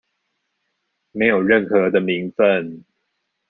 [1.11, 2.83] 沒有任何的名份